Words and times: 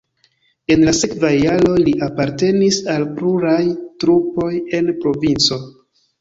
En 0.75 0.85
la 0.85 0.93
sekvaj 0.99 1.29
jaroj 1.39 1.75
li 1.87 1.93
apartenis 2.05 2.79
al 2.95 3.05
pluraj 3.19 3.61
trupoj 4.05 4.49
en 4.79 4.91
provinco. 5.05 5.61